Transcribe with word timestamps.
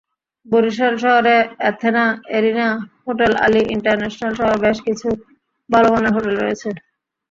বরিশাল 0.45 0.93
শহরে 1.03 1.35
Athena, 1.61 2.05
Arena, 2.37 2.67
hotel 3.05 3.31
Ali 3.45 3.61
ইন্টারন্যাশনালসহ 3.75 4.49
বেশ 4.63 4.77
কিছু 4.87 5.07
ভালোমানের 5.69 6.13
হোটেল 6.15 6.35
রয়েছে। 6.37 6.69